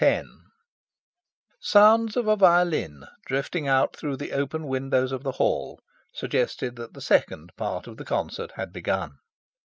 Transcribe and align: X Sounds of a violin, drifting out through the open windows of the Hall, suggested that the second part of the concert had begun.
X 0.03 0.27
Sounds 1.59 2.17
of 2.17 2.27
a 2.27 2.35
violin, 2.35 3.05
drifting 3.27 3.67
out 3.67 3.95
through 3.95 4.17
the 4.17 4.31
open 4.31 4.65
windows 4.65 5.11
of 5.11 5.21
the 5.21 5.33
Hall, 5.33 5.79
suggested 6.11 6.75
that 6.77 6.95
the 6.95 7.01
second 7.01 7.51
part 7.55 7.85
of 7.85 7.97
the 7.97 8.03
concert 8.05 8.53
had 8.53 8.73
begun. 8.73 9.19